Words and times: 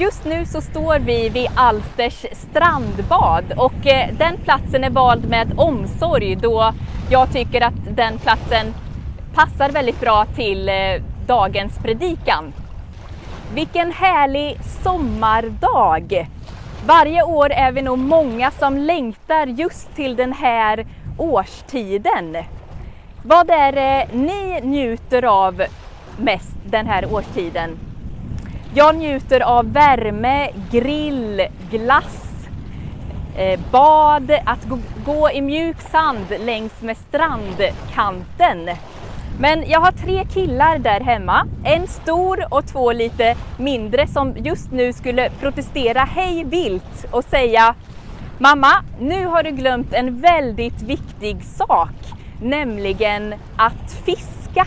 Just 0.00 0.24
nu 0.24 0.46
så 0.46 0.60
står 0.60 0.98
vi 0.98 1.28
vid 1.28 1.48
Alsters 1.56 2.26
strandbad 2.32 3.44
och 3.56 3.86
eh, 3.86 4.14
den 4.14 4.36
platsen 4.36 4.84
är 4.84 4.90
vald 4.90 5.28
med 5.28 5.52
omsorg 5.56 6.36
då 6.36 6.72
jag 7.10 7.32
tycker 7.32 7.60
att 7.60 7.96
den 7.96 8.18
platsen 8.18 8.74
passar 9.34 9.70
väldigt 9.70 10.00
bra 10.00 10.26
till 10.36 10.68
eh, 10.68 10.74
dagens 11.26 11.78
predikan. 11.78 12.52
Vilken 13.54 13.92
härlig 13.92 14.58
sommardag! 14.82 16.28
Varje 16.86 17.22
år 17.22 17.52
är 17.52 17.72
vi 17.72 17.82
nog 17.82 17.98
många 17.98 18.50
som 18.50 18.76
längtar 18.76 19.46
just 19.46 19.94
till 19.94 20.16
den 20.16 20.32
här 20.32 20.86
årstiden. 21.18 22.36
Vad 23.22 23.50
är 23.50 23.72
det 23.72 24.08
ni 24.12 24.60
njuter 24.62 25.24
av 25.24 25.62
mest 26.18 26.56
den 26.64 26.86
här 26.86 27.14
årstiden? 27.14 27.89
Jag 28.74 28.96
njuter 28.96 29.40
av 29.40 29.72
värme, 29.72 30.50
grill, 30.70 31.42
glass, 31.70 32.48
eh, 33.36 33.60
bad, 33.70 34.30
att 34.44 34.66
gå 35.04 35.30
i 35.30 35.40
mjuk 35.40 35.80
sand 35.80 36.26
längs 36.40 36.82
med 36.82 36.96
strandkanten. 36.96 38.70
Men 39.40 39.70
jag 39.70 39.80
har 39.80 39.92
tre 39.92 40.24
killar 40.24 40.78
där 40.78 41.00
hemma, 41.00 41.46
en 41.64 41.86
stor 41.86 42.44
och 42.50 42.66
två 42.66 42.92
lite 42.92 43.36
mindre 43.58 44.06
som 44.06 44.34
just 44.36 44.72
nu 44.72 44.92
skulle 44.92 45.30
protestera 45.30 46.00
hej 46.00 46.44
vilt 46.44 47.06
och 47.10 47.24
säga 47.24 47.74
Mamma, 48.38 48.84
nu 49.00 49.26
har 49.26 49.42
du 49.42 49.50
glömt 49.50 49.92
en 49.92 50.20
väldigt 50.20 50.82
viktig 50.82 51.44
sak, 51.44 51.94
nämligen 52.42 53.34
att 53.56 53.92
fiska. 54.04 54.66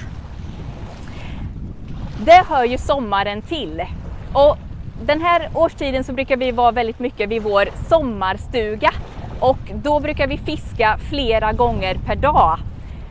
Det 2.25 2.43
hör 2.49 2.63
ju 2.63 2.77
sommaren 2.77 3.41
till. 3.41 3.85
Och 4.33 4.57
den 5.05 5.21
här 5.21 5.49
årstiden 5.53 6.03
så 6.03 6.13
brukar 6.13 6.37
vi 6.37 6.51
vara 6.51 6.71
väldigt 6.71 6.99
mycket 6.99 7.29
vid 7.29 7.41
vår 7.41 7.69
sommarstuga 7.89 8.91
och 9.39 9.57
då 9.73 9.99
brukar 9.99 10.27
vi 10.27 10.37
fiska 10.37 10.97
flera 11.09 11.53
gånger 11.53 11.97
per 12.05 12.15
dag. 12.15 12.59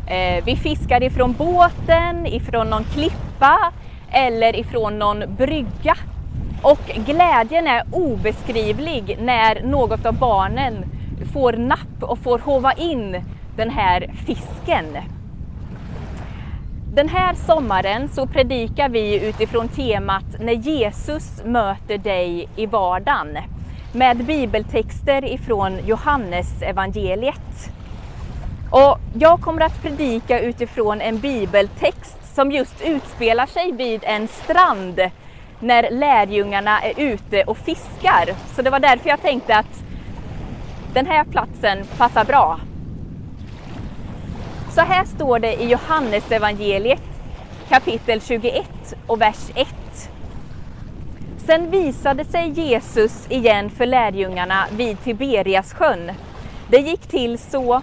Eh, 0.06 0.44
vi 0.44 0.56
fiskar 0.56 1.02
ifrån 1.02 1.32
båten, 1.32 2.26
ifrån 2.26 2.70
någon 2.70 2.84
klippa 2.84 3.72
eller 4.10 4.56
ifrån 4.56 4.98
någon 4.98 5.24
brygga. 5.36 5.96
Och 6.62 6.90
glädjen 7.06 7.66
är 7.66 7.82
obeskrivlig 7.92 9.18
när 9.20 9.62
något 9.64 10.06
av 10.06 10.14
barnen 10.18 10.84
får 11.32 11.52
napp 11.52 12.02
och 12.02 12.18
får 12.18 12.38
hova 12.38 12.72
in 12.72 13.24
den 13.56 13.70
här 13.70 14.10
fisken. 14.26 14.86
Den 16.94 17.08
här 17.08 17.34
sommaren 17.34 18.08
så 18.08 18.26
predikar 18.26 18.88
vi 18.88 19.28
utifrån 19.28 19.68
temat 19.68 20.24
När 20.40 20.52
Jesus 20.52 21.42
möter 21.44 21.98
dig 21.98 22.48
i 22.56 22.66
vardagen 22.66 23.38
med 23.92 24.24
bibeltexter 24.24 25.24
ifrån 25.24 25.78
Johannes 25.86 26.62
evangeliet. 26.62 27.70
Och 28.70 28.98
jag 29.14 29.40
kommer 29.40 29.62
att 29.62 29.82
predika 29.82 30.40
utifrån 30.40 31.00
en 31.00 31.18
bibeltext 31.18 32.34
som 32.34 32.52
just 32.52 32.80
utspelar 32.84 33.46
sig 33.46 33.72
vid 33.72 34.04
en 34.04 34.28
strand 34.28 35.00
när 35.60 35.90
lärjungarna 35.90 36.80
är 36.80 37.00
ute 37.00 37.42
och 37.42 37.58
fiskar. 37.58 38.28
Så 38.56 38.62
det 38.62 38.70
var 38.70 38.80
därför 38.80 39.08
jag 39.08 39.22
tänkte 39.22 39.56
att 39.56 39.82
den 40.94 41.06
här 41.06 41.24
platsen 41.24 41.84
passar 41.98 42.24
bra. 42.24 42.60
Så 44.74 44.80
här 44.80 45.04
står 45.04 45.38
det 45.38 45.62
i 45.62 45.68
Johannes 45.68 46.32
evangeliet 46.32 47.02
kapitel 47.68 48.20
21 48.20 48.94
och 49.06 49.20
vers 49.20 49.50
1. 49.54 49.68
Sen 51.46 51.70
visade 51.70 52.24
sig 52.24 52.48
Jesus 52.48 53.30
igen 53.30 53.70
för 53.70 53.86
lärjungarna 53.86 54.66
vid 54.76 55.04
Tiberias 55.04 55.74
sjön. 55.74 56.10
Det 56.68 56.78
gick 56.78 57.00
till 57.00 57.38
så 57.38 57.82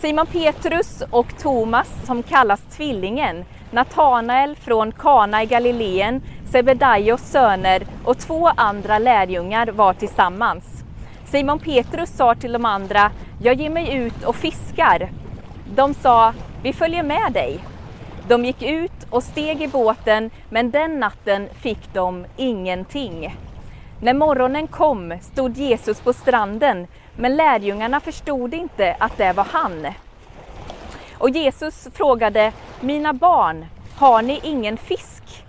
Simon 0.00 0.26
Petrus 0.26 1.02
och 1.10 1.38
Thomas, 1.38 1.88
som 2.04 2.22
kallas 2.22 2.60
Tvillingen, 2.76 3.44
Natanael 3.70 4.56
från 4.56 4.92
Kana 4.92 5.42
i 5.42 5.46
Galileen, 5.46 6.22
Sebedaios 6.50 7.22
söner 7.22 7.86
och 8.04 8.18
två 8.18 8.48
andra 8.56 8.98
lärjungar 8.98 9.66
var 9.66 9.94
tillsammans. 9.94 10.84
Simon 11.24 11.58
Petrus 11.58 12.10
sa 12.10 12.34
till 12.34 12.52
de 12.52 12.64
andra, 12.64 13.10
jag 13.42 13.54
ger 13.54 13.70
mig 13.70 13.96
ut 13.96 14.24
och 14.24 14.36
fiskar. 14.36 15.21
De 15.74 15.94
sa, 15.94 16.34
vi 16.62 16.72
följer 16.72 17.02
med 17.02 17.32
dig. 17.32 17.58
De 18.28 18.44
gick 18.44 18.62
ut 18.62 19.06
och 19.10 19.22
steg 19.22 19.62
i 19.62 19.68
båten, 19.68 20.30
men 20.50 20.70
den 20.70 21.00
natten 21.00 21.48
fick 21.60 21.94
de 21.94 22.26
ingenting. 22.36 23.36
När 24.00 24.14
morgonen 24.14 24.66
kom 24.66 25.14
stod 25.20 25.56
Jesus 25.56 26.00
på 26.00 26.12
stranden, 26.12 26.86
men 27.16 27.36
lärjungarna 27.36 28.00
förstod 28.00 28.54
inte 28.54 28.96
att 28.98 29.16
det 29.16 29.32
var 29.32 29.46
han. 29.52 29.86
Och 31.18 31.30
Jesus 31.30 31.88
frågade, 31.94 32.52
mina 32.80 33.12
barn, 33.12 33.66
har 33.96 34.22
ni 34.22 34.40
ingen 34.42 34.76
fisk? 34.76 35.44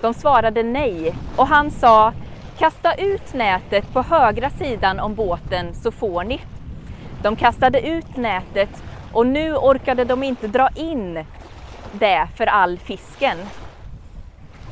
De 0.00 0.14
svarade 0.14 0.62
nej 0.62 1.14
och 1.36 1.46
han 1.46 1.70
sa, 1.70 2.12
kasta 2.58 2.94
ut 2.94 3.34
nätet 3.34 3.92
på 3.92 4.02
högra 4.02 4.50
sidan 4.50 5.00
om 5.00 5.14
båten 5.14 5.74
så 5.74 5.90
får 5.90 6.24
ni. 6.24 6.40
De 7.22 7.36
kastade 7.36 7.80
ut 7.80 8.16
nätet 8.16 8.82
och 9.14 9.26
nu 9.26 9.54
orkade 9.54 10.04
de 10.04 10.22
inte 10.22 10.48
dra 10.48 10.68
in 10.74 11.24
det 11.92 12.28
för 12.36 12.46
all 12.46 12.78
fisken. 12.78 13.38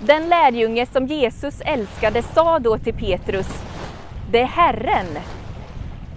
Den 0.00 0.28
lärjunge 0.28 0.86
som 0.86 1.06
Jesus 1.06 1.60
älskade 1.60 2.22
sa 2.22 2.58
då 2.58 2.78
till 2.78 2.94
Petrus, 2.94 3.62
det 4.30 4.40
är 4.40 4.46
Herren. 4.46 5.06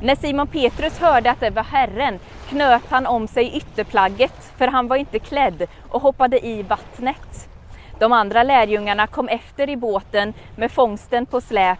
När 0.01 0.15
Simon 0.15 0.47
Petrus 0.47 0.99
hörde 0.99 1.31
att 1.31 1.39
det 1.39 1.49
var 1.49 1.63
Herren 1.63 2.19
knöt 2.49 2.83
han 2.89 3.05
om 3.05 3.27
sig 3.27 3.57
ytterplagget, 3.57 4.53
för 4.57 4.67
han 4.67 4.87
var 4.87 4.95
inte 4.95 5.19
klädd, 5.19 5.67
och 5.89 6.01
hoppade 6.01 6.45
i 6.45 6.63
vattnet. 6.63 7.49
De 7.99 8.11
andra 8.11 8.43
lärjungarna 8.43 9.07
kom 9.07 9.27
efter 9.27 9.69
i 9.69 9.75
båten 9.75 10.33
med 10.55 10.71
fångsten 10.71 11.25
på 11.25 11.41
släp. 11.41 11.79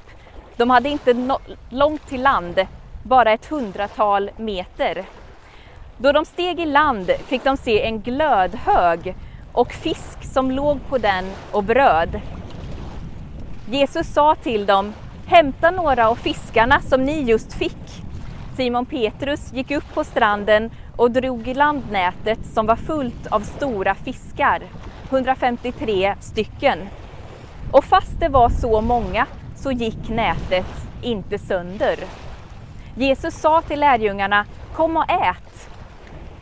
De 0.58 0.70
hade 0.70 0.90
inte 0.90 1.14
no 1.14 1.38
långt 1.70 2.08
till 2.08 2.22
land, 2.22 2.68
bara 3.04 3.32
ett 3.32 3.46
hundratal 3.46 4.32
meter. 4.38 5.06
Då 5.98 6.12
de 6.12 6.26
steg 6.26 6.60
i 6.60 6.66
land 6.66 7.12
fick 7.28 7.44
de 7.44 7.58
se 7.58 7.86
en 7.86 8.02
glödhög 8.02 9.16
och 9.54 9.74
fisk 9.74 10.24
som 10.34 10.52
låg 10.52 10.80
på 10.90 10.98
den 10.98 11.26
och 11.52 11.64
bröd. 11.64 12.22
Jesus 13.70 14.14
sa 14.14 14.36
till 14.36 14.66
dem, 14.66 14.94
hämta 15.28 15.72
några 15.72 16.10
av 16.10 16.16
fiskarna 16.16 16.82
som 16.82 17.04
ni 17.04 17.22
just 17.22 17.54
fick. 17.54 18.04
Simon 18.58 18.86
Petrus 18.86 19.54
gick 19.54 19.72
upp 19.72 19.94
på 19.94 20.04
stranden 20.04 20.72
och 20.98 21.12
drog 21.12 21.48
i 21.48 21.54
land 21.54 21.84
nätet 21.92 22.40
som 22.54 22.66
var 22.66 22.76
fullt 22.76 23.28
av 23.28 23.40
stora 23.40 23.96
fiskar, 23.96 24.64
153 25.10 26.16
stycken. 26.20 26.80
Och 27.72 27.84
fast 27.84 28.20
det 28.20 28.30
var 28.30 28.50
så 28.50 28.82
många 28.82 29.28
så 29.56 29.72
gick 29.72 30.10
nätet 30.10 30.88
inte 31.02 31.38
sönder. 31.38 32.00
Jesus 32.96 33.36
sa 33.36 33.62
till 33.62 33.80
lärjungarna, 33.80 34.46
kom 34.74 34.98
och 34.98 35.12
ät. 35.12 35.70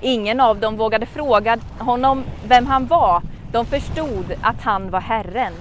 Ingen 0.05 0.39
av 0.39 0.59
dem 0.59 0.77
vågade 0.77 1.05
fråga 1.05 1.57
honom 1.79 2.23
vem 2.47 2.65
han 2.65 2.85
var. 2.85 3.21
De 3.51 3.65
förstod 3.65 4.35
att 4.41 4.61
han 4.61 4.89
var 4.89 4.99
Herren. 4.99 5.53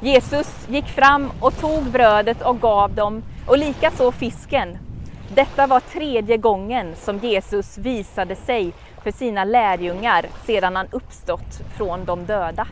Jesus 0.00 0.68
gick 0.68 0.86
fram 0.86 1.30
och 1.40 1.60
tog 1.60 1.84
brödet 1.84 2.42
och 2.42 2.60
gav 2.60 2.94
dem 2.94 3.22
och 3.46 3.58
likaså 3.58 4.12
fisken. 4.12 4.78
Detta 5.34 5.66
var 5.66 5.80
tredje 5.80 6.36
gången 6.36 6.94
som 6.96 7.18
Jesus 7.18 7.78
visade 7.78 8.36
sig 8.36 8.72
för 9.02 9.10
sina 9.10 9.44
lärjungar 9.44 10.26
sedan 10.46 10.76
han 10.76 10.86
uppstått 10.90 11.60
från 11.76 12.04
de 12.04 12.24
döda. 12.24 12.66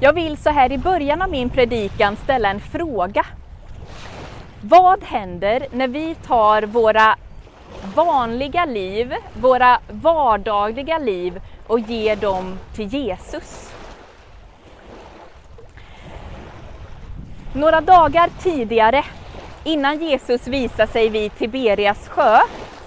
Jag 0.00 0.12
vill 0.12 0.36
så 0.36 0.50
här 0.50 0.72
i 0.72 0.78
början 0.78 1.22
av 1.22 1.30
min 1.30 1.50
predikan 1.50 2.16
ställa 2.16 2.50
en 2.50 2.60
fråga. 2.60 3.26
Vad 4.60 5.02
händer 5.04 5.66
när 5.72 5.88
vi 5.88 6.14
tar 6.14 6.62
våra 6.62 7.16
vanliga 7.94 8.64
liv, 8.64 9.14
våra 9.34 9.80
vardagliga 9.88 10.98
liv 10.98 11.40
och 11.66 11.80
ger 11.80 12.16
dem 12.16 12.58
till 12.74 12.86
Jesus? 12.86 13.72
Några 17.52 17.80
dagar 17.80 18.30
tidigare 18.42 19.04
Innan 19.64 19.98
Jesus 19.98 20.46
visar 20.46 20.86
sig 20.86 21.08
vid 21.08 21.38
Tiberias 21.38 22.08
sjö, 22.08 22.38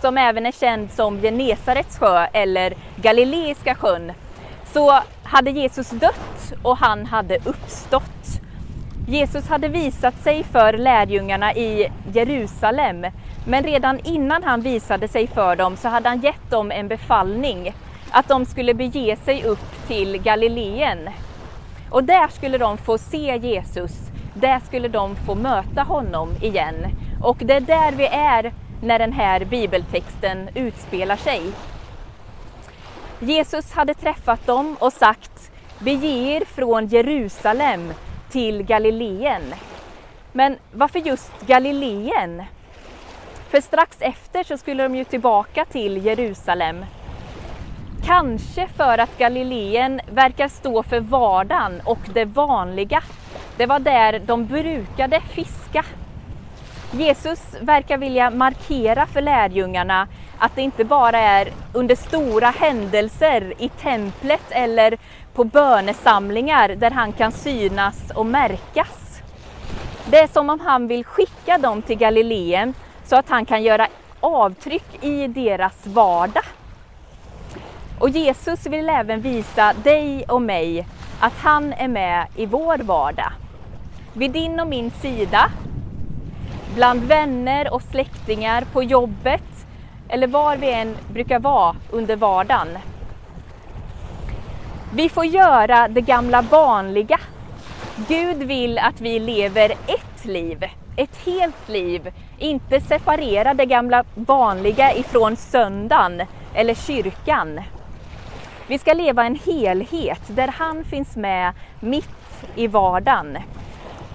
som 0.01 0.17
även 0.17 0.45
är 0.45 0.51
känd 0.51 0.91
som 0.91 1.21
Genesarets 1.21 1.97
sjö 1.97 2.27
eller 2.33 2.73
Galileiska 2.95 3.75
sjön, 3.75 4.11
så 4.73 4.99
hade 5.23 5.51
Jesus 5.51 5.89
dött 5.89 6.53
och 6.61 6.77
han 6.77 7.05
hade 7.05 7.37
uppstått. 7.37 8.41
Jesus 9.07 9.47
hade 9.47 9.67
visat 9.67 10.23
sig 10.23 10.43
för 10.43 10.73
lärjungarna 10.73 11.53
i 11.53 11.91
Jerusalem, 12.13 13.05
men 13.45 13.63
redan 13.63 13.99
innan 14.03 14.43
han 14.43 14.61
visade 14.61 15.07
sig 15.07 15.27
för 15.27 15.55
dem 15.55 15.77
så 15.77 15.87
hade 15.87 16.09
han 16.09 16.21
gett 16.21 16.49
dem 16.49 16.71
en 16.71 16.87
befallning 16.87 17.73
att 18.11 18.27
de 18.27 18.45
skulle 18.45 18.73
bege 18.73 19.15
sig 19.25 19.43
upp 19.43 19.87
till 19.87 20.21
Galileen. 20.21 21.09
Och 21.89 22.03
där 22.03 22.27
skulle 22.27 22.57
de 22.57 22.77
få 22.77 22.97
se 22.97 23.37
Jesus, 23.37 23.91
där 24.33 24.59
skulle 24.59 24.87
de 24.87 25.15
få 25.15 25.35
möta 25.35 25.83
honom 25.83 26.29
igen. 26.41 26.75
Och 27.23 27.37
det 27.37 27.53
är 27.53 27.59
där 27.61 27.91
vi 27.91 28.05
är 28.05 28.53
när 28.81 28.99
den 28.99 29.13
här 29.13 29.45
bibeltexten 29.45 30.49
utspelar 30.55 31.15
sig. 31.15 31.41
Jesus 33.19 33.71
hade 33.71 33.93
träffat 33.93 34.45
dem 34.45 34.77
och 34.79 34.93
sagt 34.93 35.51
Bege 35.79 36.35
er 36.35 36.45
från 36.45 36.87
Jerusalem 36.87 37.93
till 38.31 38.63
Galileen. 38.63 39.53
Men 40.31 40.57
varför 40.71 40.99
just 40.99 41.47
Galileen? 41.47 42.43
För 43.53 43.61
strax 43.61 43.97
efter 43.99 44.43
så 44.43 44.57
skulle 44.57 44.83
de 44.83 44.95
ju 44.95 45.03
tillbaka 45.03 45.65
till 45.65 46.05
Jerusalem. 46.05 46.85
Kanske 48.05 48.67
för 48.67 48.97
att 48.97 49.17
Galileen 49.17 50.01
verkar 50.11 50.47
stå 50.47 50.83
för 50.83 50.99
vardagen 50.99 51.81
och 51.85 51.99
det 52.13 52.25
vanliga. 52.25 53.03
Det 53.57 53.65
var 53.65 53.79
där 53.79 54.19
de 54.25 54.45
brukade 54.45 55.21
fiska. 55.21 55.85
Jesus 56.91 57.55
verkar 57.61 57.97
vilja 57.97 58.29
markera 58.29 59.05
för 59.05 59.21
lärjungarna 59.21 60.07
att 60.37 60.55
det 60.55 60.61
inte 60.61 60.85
bara 60.85 61.19
är 61.19 61.51
under 61.73 61.95
stora 61.95 62.49
händelser 62.49 63.53
i 63.57 63.69
templet 63.69 64.51
eller 64.51 64.97
på 65.33 65.43
bönesamlingar 65.43 66.69
där 66.69 66.91
han 66.91 67.13
kan 67.13 67.31
synas 67.31 68.11
och 68.15 68.25
märkas. 68.25 69.21
Det 70.05 70.19
är 70.19 70.27
som 70.27 70.49
om 70.49 70.59
han 70.59 70.87
vill 70.87 71.05
skicka 71.05 71.57
dem 71.57 71.81
till 71.81 71.97
Galileen 71.97 72.73
så 73.05 73.15
att 73.15 73.29
han 73.29 73.45
kan 73.45 73.63
göra 73.63 73.87
avtryck 74.19 75.03
i 75.03 75.27
deras 75.27 75.87
vardag. 75.87 76.43
Och 77.99 78.09
Jesus 78.09 78.65
vill 78.65 78.89
även 78.89 79.21
visa 79.21 79.73
dig 79.73 80.25
och 80.27 80.41
mig 80.41 80.87
att 81.19 81.37
han 81.37 81.73
är 81.73 81.87
med 81.87 82.27
i 82.35 82.45
vår 82.45 82.77
vardag. 82.77 83.31
Vid 84.13 84.31
din 84.31 84.59
och 84.59 84.67
min 84.67 84.91
sida, 84.91 85.49
bland 86.75 87.03
vänner 87.03 87.73
och 87.73 87.81
släktingar, 87.81 88.65
på 88.73 88.83
jobbet 88.83 89.67
eller 90.09 90.27
var 90.27 90.57
vi 90.57 90.71
än 90.71 90.97
brukar 91.13 91.39
vara 91.39 91.75
under 91.91 92.15
vardagen. 92.15 92.67
Vi 94.93 95.09
får 95.09 95.25
göra 95.25 95.87
det 95.87 96.01
gamla 96.01 96.41
vanliga. 96.41 97.19
Gud 98.07 98.37
vill 98.43 98.77
att 98.77 99.01
vi 99.01 99.19
lever 99.19 99.71
ett 99.71 100.25
liv, 100.25 100.63
ett 100.95 101.17
helt 101.25 101.69
liv, 101.69 102.11
inte 102.43 102.81
separera 102.81 103.53
det 103.53 103.65
gamla 103.65 104.03
vanliga 104.15 104.93
ifrån 104.93 105.35
söndagen 105.35 106.21
eller 106.53 106.73
kyrkan. 106.73 107.59
Vi 108.67 108.79
ska 108.79 108.93
leva 108.93 109.25
en 109.25 109.35
helhet 109.35 110.21
där 110.27 110.47
han 110.47 110.83
finns 110.83 111.15
med 111.15 111.53
mitt 111.79 112.45
i 112.55 112.67
vardagen. 112.67 113.37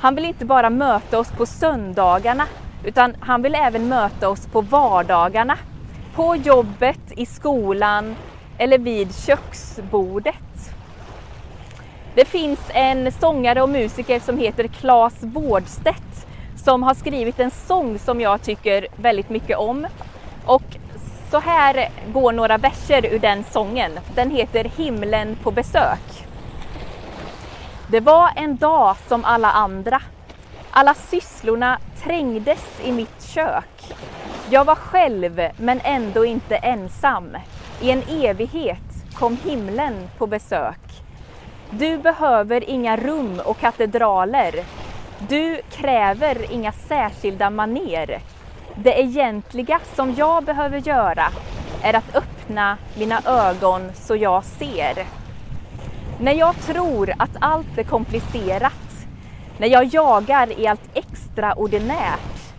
Han 0.01 0.15
vill 0.15 0.25
inte 0.25 0.45
bara 0.45 0.71
möta 0.71 1.19
oss 1.19 1.31
på 1.31 1.47
söndagarna 1.47 2.45
utan 2.85 3.17
han 3.21 3.43
vill 3.43 3.55
även 3.55 3.89
möta 3.89 4.29
oss 4.29 4.47
på 4.47 4.61
vardagarna. 4.61 5.59
På 6.15 6.37
jobbet, 6.37 7.13
i 7.17 7.27
skolan 7.27 8.17
eller 8.59 8.79
vid 8.79 9.15
köksbordet. 9.15 10.75
Det 12.15 12.25
finns 12.25 12.61
en 12.69 13.13
sångare 13.13 13.63
och 13.63 13.69
musiker 13.69 14.21
som 14.21 14.39
heter 14.39 14.67
Claes 14.67 15.23
Wårdstedt 15.23 16.27
som 16.65 16.83
har 16.83 16.95
skrivit 16.95 17.41
en 17.41 17.51
sång 17.51 17.99
som 17.99 18.21
jag 18.21 18.43
tycker 18.43 18.87
väldigt 18.97 19.31
mycket 19.31 19.59
om. 19.59 19.87
Och 20.47 20.63
så 21.31 21.39
här 21.39 21.89
går 22.13 22.33
några 22.33 22.59
verser 22.59 23.07
ur 23.07 23.19
den 23.19 23.45
sången. 23.51 23.93
Den 24.15 24.31
heter 24.31 24.65
Himlen 24.65 25.37
på 25.43 25.51
besök. 25.51 26.27
Det 27.91 28.01
var 28.01 28.31
en 28.37 28.57
dag 28.57 28.97
som 29.09 29.25
alla 29.25 29.51
andra. 29.51 30.03
Alla 30.71 30.95
sysslorna 30.95 31.79
trängdes 32.03 32.81
i 32.85 32.93
mitt 32.93 33.23
kök. 33.23 33.95
Jag 34.51 34.65
var 34.65 34.75
själv, 34.75 35.41
men 35.57 35.81
ändå 35.85 36.25
inte 36.25 36.57
ensam. 36.57 37.37
I 37.81 37.91
en 37.91 38.03
evighet 38.09 39.15
kom 39.15 39.37
himlen 39.45 40.09
på 40.19 40.27
besök. 40.27 40.81
Du 41.71 41.99
behöver 41.99 42.71
inga 42.71 42.97
rum 42.97 43.41
och 43.45 43.59
katedraler. 43.59 44.55
Du 45.19 45.61
kräver 45.71 46.53
inga 46.53 46.73
särskilda 46.73 47.51
maner. 47.51 48.21
Det 48.75 49.01
egentliga 49.01 49.81
som 49.95 50.15
jag 50.15 50.45
behöver 50.45 50.79
göra 50.79 51.29
är 51.83 51.95
att 51.95 52.17
öppna 52.17 52.77
mina 52.99 53.23
ögon 53.27 53.93
så 53.95 54.17
jag 54.17 54.45
ser. 54.45 55.07
När 56.21 56.33
jag 56.33 56.57
tror 56.57 57.13
att 57.19 57.37
allt 57.41 57.79
är 57.79 57.85
komplicerat, 57.85 59.07
när 59.59 59.69
jag 59.69 59.85
jagar 59.85 60.61
i 60.61 60.67
allt 60.67 60.91
extraordinärt, 60.95 62.55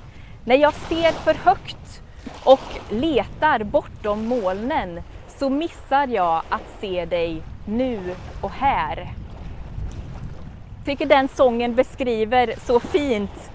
när 0.46 0.56
jag 0.56 0.74
ser 0.74 1.12
för 1.12 1.34
högt 1.34 2.02
och 2.44 2.80
letar 2.90 3.64
bortom 3.64 4.26
molnen 4.26 5.02
så 5.28 5.50
missar 5.50 6.08
jag 6.08 6.42
att 6.50 6.76
se 6.82 7.06
dig 7.06 7.42
nu 7.66 8.16
och 8.42 8.52
här. 8.52 9.19
Jag 10.80 10.86
tycker 10.86 11.06
den 11.06 11.28
sången 11.28 11.76
beskriver 11.76 12.54
så 12.66 12.80
fint 12.80 13.52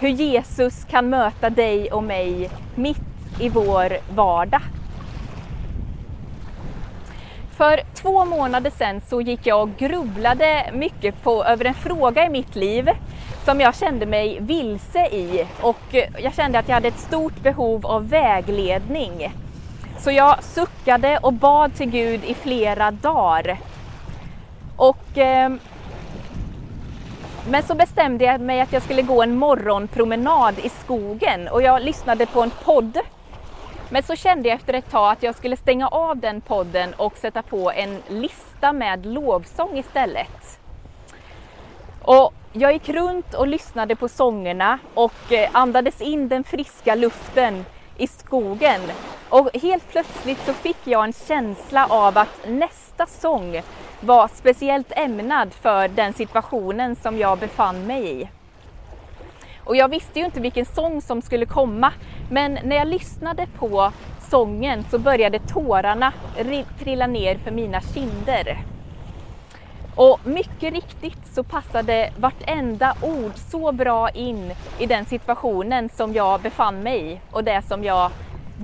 hur 0.00 0.08
Jesus 0.08 0.84
kan 0.84 1.08
möta 1.10 1.50
dig 1.50 1.92
och 1.92 2.04
mig 2.04 2.50
mitt 2.74 3.40
i 3.40 3.48
vår 3.48 4.14
vardag. 4.14 4.60
För 7.56 7.80
två 7.94 8.24
månader 8.24 8.70
sedan 8.70 9.00
så 9.00 9.20
gick 9.20 9.46
jag 9.46 9.62
och 9.62 9.76
grubblade 9.78 10.70
mycket 10.72 11.22
på, 11.22 11.44
över 11.44 11.64
en 11.64 11.74
fråga 11.74 12.26
i 12.26 12.28
mitt 12.28 12.56
liv 12.56 12.90
som 13.44 13.60
jag 13.60 13.74
kände 13.74 14.06
mig 14.06 14.38
vilse 14.40 15.06
i 15.06 15.46
och 15.60 15.94
jag 16.18 16.34
kände 16.34 16.58
att 16.58 16.68
jag 16.68 16.74
hade 16.74 16.88
ett 16.88 16.98
stort 16.98 17.42
behov 17.42 17.86
av 17.86 18.08
vägledning. 18.08 19.32
Så 19.98 20.10
jag 20.10 20.44
suckade 20.44 21.18
och 21.18 21.32
bad 21.32 21.74
till 21.74 21.90
Gud 21.90 22.24
i 22.24 22.34
flera 22.34 22.90
dagar. 22.90 23.58
Och 24.76 25.18
eh, 25.18 25.52
men 27.50 27.62
så 27.62 27.74
bestämde 27.74 28.24
jag 28.24 28.40
mig 28.40 28.60
att 28.60 28.72
jag 28.72 28.82
skulle 28.82 29.02
gå 29.02 29.22
en 29.22 29.36
morgonpromenad 29.36 30.58
i 30.58 30.68
skogen 30.68 31.48
och 31.48 31.62
jag 31.62 31.82
lyssnade 31.82 32.26
på 32.26 32.42
en 32.42 32.50
podd. 32.50 32.98
Men 33.88 34.02
så 34.02 34.16
kände 34.16 34.48
jag 34.48 34.56
efter 34.56 34.74
ett 34.74 34.90
tag 34.90 35.12
att 35.12 35.22
jag 35.22 35.34
skulle 35.34 35.56
stänga 35.56 35.88
av 35.88 36.16
den 36.16 36.40
podden 36.40 36.94
och 36.94 37.16
sätta 37.16 37.42
på 37.42 37.72
en 37.72 38.02
lista 38.08 38.72
med 38.72 39.06
lovsång 39.06 39.78
istället. 39.78 40.60
Och 42.02 42.34
jag 42.52 42.72
gick 42.72 42.88
runt 42.88 43.34
och 43.34 43.48
lyssnade 43.48 43.96
på 43.96 44.08
sångerna 44.08 44.78
och 44.94 45.32
eh, 45.32 45.50
andades 45.52 46.00
in 46.00 46.28
den 46.28 46.44
friska 46.44 46.94
luften 46.94 47.64
i 47.96 48.06
skogen. 48.06 48.80
Och 49.28 49.50
helt 49.62 49.88
plötsligt 49.88 50.46
så 50.46 50.52
fick 50.52 50.76
jag 50.84 51.04
en 51.04 51.12
känsla 51.12 51.86
av 51.86 52.18
att 52.18 52.46
nästa 52.98 53.20
sång 53.20 53.62
var 54.00 54.28
speciellt 54.28 54.92
ämnad 54.96 55.54
för 55.54 55.88
den 55.88 56.12
situationen 56.12 56.96
som 56.96 57.18
jag 57.18 57.38
befann 57.38 57.86
mig 57.86 58.20
i. 58.20 58.28
Och 59.64 59.76
jag 59.76 59.88
visste 59.88 60.18
ju 60.18 60.24
inte 60.24 60.40
vilken 60.40 60.64
sång 60.64 61.02
som 61.02 61.22
skulle 61.22 61.46
komma, 61.46 61.92
men 62.30 62.58
när 62.64 62.76
jag 62.76 62.88
lyssnade 62.88 63.46
på 63.58 63.92
sången 64.30 64.84
så 64.90 64.98
började 64.98 65.38
tårarna 65.38 66.12
trilla 66.78 67.06
ner 67.06 67.38
för 67.38 67.50
mina 67.50 67.80
kinder. 67.80 68.58
Och 69.94 70.20
mycket 70.24 70.74
riktigt 70.74 71.26
så 71.34 71.42
passade 71.42 72.10
vartenda 72.16 72.94
ord 73.02 73.32
så 73.50 73.72
bra 73.72 74.10
in 74.10 74.52
i 74.78 74.86
den 74.86 75.04
situationen 75.04 75.88
som 75.88 76.12
jag 76.12 76.40
befann 76.40 76.82
mig 76.82 77.12
i 77.12 77.20
och 77.30 77.44
det 77.44 77.62
som 77.68 77.84
jag 77.84 78.10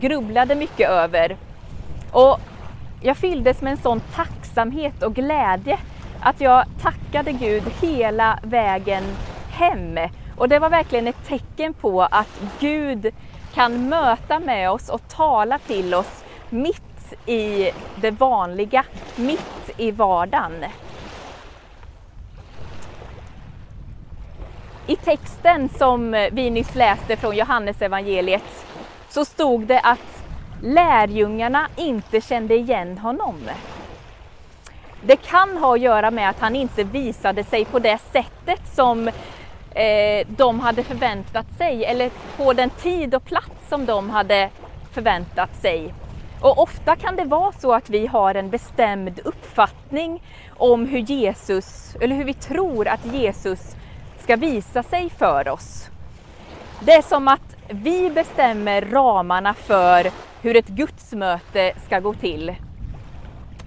grubblade 0.00 0.54
mycket 0.54 0.90
över. 0.90 1.36
Och 2.12 2.40
jag 3.00 3.16
fylldes 3.16 3.60
med 3.60 3.70
en 3.70 3.78
sån 3.78 4.00
tacksamhet 4.14 5.02
och 5.02 5.14
glädje 5.14 5.78
att 6.20 6.40
jag 6.40 6.64
tackade 6.82 7.32
Gud 7.32 7.62
hela 7.80 8.38
vägen 8.42 9.04
hem. 9.50 9.98
Och 10.36 10.48
det 10.48 10.58
var 10.58 10.70
verkligen 10.70 11.06
ett 11.06 11.26
tecken 11.26 11.74
på 11.74 12.02
att 12.02 12.40
Gud 12.60 13.14
kan 13.54 13.88
möta 13.88 14.38
med 14.38 14.70
oss 14.70 14.88
och 14.88 15.08
tala 15.08 15.58
till 15.58 15.94
oss 15.94 16.24
mitt 16.48 17.14
i 17.26 17.70
det 18.00 18.10
vanliga, 18.10 18.84
mitt 19.16 19.70
i 19.76 19.90
vardagen. 19.90 20.64
I 24.86 24.96
texten 24.96 25.68
som 25.68 26.28
vi 26.32 26.50
nyss 26.50 26.74
läste 26.74 27.16
från 27.16 27.36
Johannes 27.36 27.82
evangeliet 27.82 28.66
så 29.08 29.24
stod 29.24 29.66
det 29.66 29.80
att 29.80 30.24
lärjungarna 30.62 31.68
inte 31.76 32.20
kände 32.20 32.54
igen 32.54 32.98
honom. 32.98 33.36
Det 35.02 35.16
kan 35.16 35.56
ha 35.56 35.74
att 35.74 35.80
göra 35.80 36.10
med 36.10 36.28
att 36.28 36.40
han 36.40 36.56
inte 36.56 36.84
visade 36.84 37.44
sig 37.44 37.64
på 37.64 37.78
det 37.78 37.98
sättet 38.12 38.60
som 38.74 39.08
eh, 39.74 40.26
de 40.28 40.60
hade 40.60 40.82
förväntat 40.82 41.46
sig 41.58 41.84
eller 41.84 42.10
på 42.36 42.52
den 42.52 42.70
tid 42.70 43.14
och 43.14 43.24
plats 43.24 43.68
som 43.68 43.86
de 43.86 44.10
hade 44.10 44.50
förväntat 44.92 45.56
sig. 45.60 45.94
Och 46.40 46.58
ofta 46.58 46.96
kan 46.96 47.16
det 47.16 47.24
vara 47.24 47.52
så 47.52 47.72
att 47.72 47.90
vi 47.90 48.06
har 48.06 48.34
en 48.34 48.50
bestämd 48.50 49.20
uppfattning 49.24 50.22
om 50.56 50.86
hur 50.86 50.98
Jesus, 50.98 51.96
eller 52.00 52.16
hur 52.16 52.24
vi 52.24 52.34
tror 52.34 52.88
att 52.88 53.06
Jesus 53.06 53.76
ska 54.18 54.36
visa 54.36 54.82
sig 54.82 55.10
för 55.10 55.48
oss. 55.48 55.90
Det 56.82 56.92
är 56.92 57.02
som 57.02 57.28
att 57.28 57.56
vi 57.68 58.10
bestämmer 58.10 58.82
ramarna 58.82 59.54
för 59.54 60.10
hur 60.42 60.56
ett 60.56 60.68
gudsmöte 60.68 61.72
ska 61.86 62.00
gå 62.00 62.14
till. 62.14 62.54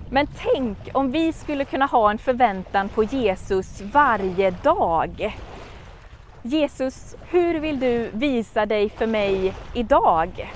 Men 0.10 0.28
tänk 0.38 0.78
om 0.94 1.12
vi 1.12 1.34
skulle 1.34 1.66
kunna 1.66 1.86
ha 1.86 2.12
en 2.12 2.18
förväntan 2.18 2.90
på 2.90 3.04
Jesus 3.04 3.82
varje 3.82 4.52
dag. 4.52 5.38
Jesus, 6.42 7.16
hur 7.30 7.60
vill 7.60 7.80
du 7.80 8.10
visa 8.14 8.66
dig 8.66 8.90
för 8.90 9.08
mig 9.08 9.54
idag? 9.74 10.54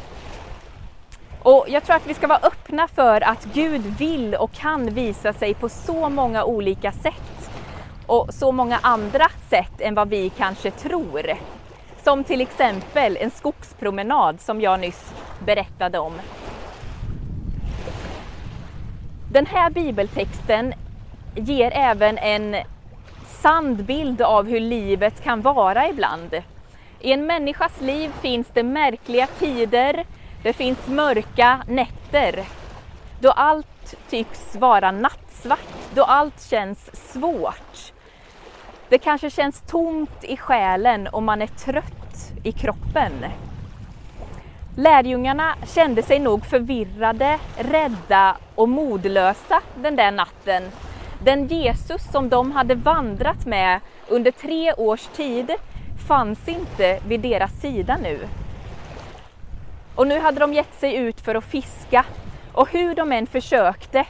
Och 1.43 1.65
jag 1.67 1.83
tror 1.83 1.95
att 1.95 2.07
vi 2.07 2.13
ska 2.13 2.27
vara 2.27 2.39
öppna 2.43 2.87
för 2.87 3.21
att 3.21 3.45
Gud 3.53 3.81
vill 3.81 4.35
och 4.35 4.51
kan 4.51 4.85
visa 4.85 5.33
sig 5.33 5.53
på 5.53 5.69
så 5.69 6.09
många 6.09 6.43
olika 6.43 6.91
sätt 6.91 7.51
och 8.05 8.27
så 8.29 8.51
många 8.51 8.79
andra 8.81 9.25
sätt 9.49 9.81
än 9.81 9.95
vad 9.95 10.09
vi 10.09 10.29
kanske 10.29 10.71
tror. 10.71 11.37
Som 12.07 12.23
till 12.23 12.41
exempel 12.41 13.17
en 13.17 13.31
skogspromenad 13.31 14.41
som 14.41 14.61
jag 14.61 14.79
nyss 14.79 15.13
berättade 15.45 15.99
om. 15.99 16.13
Den 19.31 19.45
här 19.45 19.69
bibeltexten 19.69 20.73
ger 21.35 21.71
även 21.73 22.17
en 22.17 22.55
sann 23.25 23.75
bild 23.75 24.21
av 24.21 24.47
hur 24.47 24.59
livet 24.59 25.23
kan 25.23 25.41
vara 25.41 25.89
ibland. 25.89 26.41
I 26.99 27.11
en 27.11 27.25
människas 27.25 27.81
liv 27.81 28.11
finns 28.21 28.47
det 28.53 28.63
märkliga 28.63 29.27
tider, 29.27 30.05
det 30.43 30.53
finns 30.53 30.87
mörka 30.87 31.63
nätter, 31.67 32.45
då 33.21 33.31
allt 33.31 33.95
tycks 34.09 34.55
vara 34.55 34.91
nattsvart, 34.91 35.93
då 35.95 36.03
allt 36.03 36.41
känns 36.49 37.11
svårt. 37.13 37.91
Det 38.89 38.97
kanske 38.97 39.29
känns 39.29 39.61
tomt 39.61 40.23
i 40.23 40.37
själen 40.37 41.07
och 41.07 41.23
man 41.23 41.41
är 41.41 41.47
trött 41.47 42.33
i 42.43 42.51
kroppen. 42.51 43.13
Lärjungarna 44.75 45.55
kände 45.65 46.03
sig 46.03 46.19
nog 46.19 46.45
förvirrade, 46.45 47.39
rädda 47.57 48.37
och 48.55 48.69
modlösa 48.69 49.61
den 49.75 49.95
där 49.95 50.11
natten. 50.11 50.63
Den 51.23 51.47
Jesus 51.47 52.11
som 52.11 52.29
de 52.29 52.51
hade 52.51 52.75
vandrat 52.75 53.45
med 53.45 53.79
under 54.07 54.31
tre 54.31 54.73
års 54.73 55.05
tid 55.07 55.51
fanns 56.07 56.47
inte 56.47 56.99
vid 57.07 57.19
deras 57.19 57.61
sida 57.61 57.97
nu. 58.03 58.19
Och 59.95 60.07
nu 60.07 60.19
hade 60.19 60.39
de 60.39 60.53
gett 60.53 60.79
sig 60.79 60.95
ut 60.95 61.21
för 61.21 61.35
att 61.35 61.43
fiska 61.43 62.05
och 62.53 62.71
hur 62.71 62.95
de 62.95 63.11
än 63.11 63.27
försökte 63.27 64.05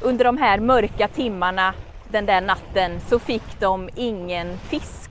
under 0.00 0.24
de 0.24 0.38
här 0.38 0.60
mörka 0.60 1.08
timmarna 1.08 1.74
den 2.12 2.26
där 2.26 2.40
natten 2.40 3.00
så 3.08 3.18
fick 3.18 3.60
de 3.60 3.88
ingen 3.96 4.58
fisk. 4.58 5.10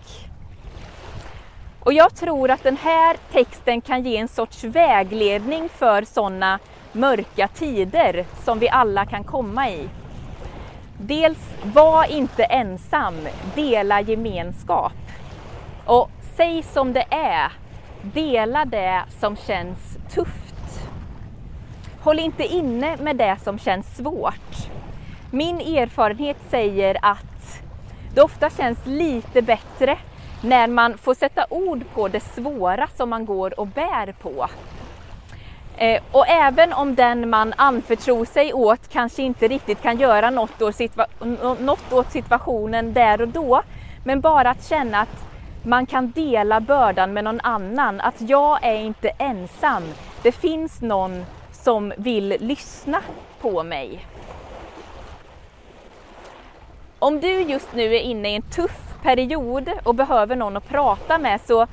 Och 1.80 1.94
jag 1.94 2.16
tror 2.16 2.52
att 2.52 2.64
den 2.64 2.78
här 2.78 3.18
texten 3.32 3.82
kan 3.82 4.04
ge 4.04 4.18
en 4.18 4.28
sorts 4.28 4.64
vägledning 4.64 5.70
för 5.70 6.04
sådana 6.04 6.60
mörka 6.92 7.48
tider 7.48 8.26
som 8.44 8.60
vi 8.60 8.70
alla 8.70 9.06
kan 9.06 9.24
komma 9.24 9.70
i. 9.70 9.90
Dels, 10.98 11.56
var 11.64 12.12
inte 12.12 12.44
ensam, 12.44 13.16
dela 13.56 14.02
gemenskap. 14.02 14.94
Och 15.86 16.10
säg 16.36 16.64
som 16.64 16.94
det 16.94 17.06
är, 17.10 17.52
dela 18.02 18.66
det 18.66 19.04
som 19.20 19.36
känns 19.36 19.98
tufft. 20.14 20.90
Håll 22.02 22.20
inte 22.20 22.44
inne 22.44 22.98
med 22.98 23.16
det 23.16 23.38
som 23.44 23.60
känns 23.60 23.96
svårt. 23.96 24.70
Min 25.32 25.62
erfarenhet 25.62 26.38
säger 26.50 26.98
att 27.02 27.62
det 28.14 28.22
ofta 28.22 28.50
känns 28.50 28.86
lite 28.86 29.42
bättre 29.42 29.98
när 30.44 30.68
man 30.68 30.98
får 30.98 31.14
sätta 31.14 31.46
ord 31.50 31.84
på 31.94 32.08
det 32.08 32.20
svåra 32.20 32.88
som 32.88 33.10
man 33.10 33.26
går 33.26 33.60
och 33.60 33.68
bär 33.68 34.12
på. 34.12 34.48
Eh, 35.78 36.02
och 36.12 36.28
även 36.28 36.74
om 36.74 36.96
den 36.96 37.30
man 37.30 37.54
anförtror 37.58 38.26
sig 38.26 38.54
åt 38.54 38.90
kanske 38.90 39.24
inte 39.24 39.48
riktigt 39.48 39.82
kan 39.82 40.00
göra 40.00 40.30
något 40.30 40.62
åt, 40.62 40.80
något 41.60 41.94
åt 41.94 42.12
situationen 42.12 42.94
där 42.94 43.22
och 43.22 43.28
då, 43.28 43.62
men 44.04 44.22
bara 44.22 44.50
att 44.50 44.66
känna 44.66 45.00
att 45.00 45.26
man 45.64 45.86
kan 45.86 46.12
dela 46.12 46.60
bördan 46.60 47.14
med 47.14 47.24
någon 47.24 47.42
annan, 47.44 48.02
att 48.02 48.22
jag 48.22 48.60
är 48.62 48.80
inte 48.80 49.10
ensam. 49.10 49.84
Det 50.24 50.32
finns 50.32 50.82
någon 50.82 51.26
som 51.52 51.94
vill 51.98 52.38
lyssna 52.40 53.02
på 53.42 53.64
mig. 53.64 54.06
Om 57.02 57.20
du 57.20 57.42
just 57.42 57.74
nu 57.74 57.96
är 57.96 58.00
inne 58.00 58.32
i 58.32 58.36
en 58.36 58.42
tuff 58.42 58.96
period 59.04 59.70
och 59.84 59.96
behöver 59.96 60.36
någon 60.36 60.58
att 60.58 60.70
prata 60.70 61.18
med 61.18 61.42
så 61.42 61.68